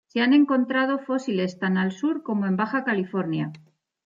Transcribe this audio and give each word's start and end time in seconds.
Se 0.07 0.19
han 0.19 0.33
encontrado 0.33 0.97
fósiles 0.97 1.59
tan 1.59 1.77
al 1.77 1.91
sur 1.91 2.23
como 2.23 2.47
en 2.47 2.55
Baja 2.55 2.83
California. 2.83 3.51